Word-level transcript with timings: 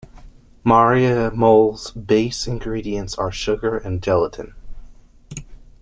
Maria 0.63 1.29
mole's 1.29 1.91
base 1.91 2.47
ingredients 2.47 3.13
are 3.19 3.31
sugar 3.31 3.77
and 3.77 4.01
gelatin. 4.01 4.55